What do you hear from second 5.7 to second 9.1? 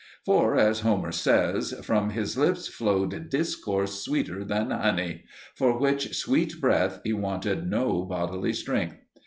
which sweet breath he wanted no bodily strength.